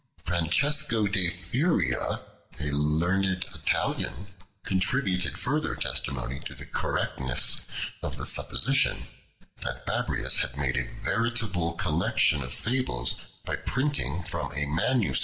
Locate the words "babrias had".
9.85-10.57